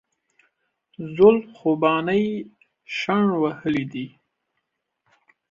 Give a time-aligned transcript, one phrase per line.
[1.15, 2.25] زول خوبانۍ
[2.97, 4.07] شڼ وهلي دي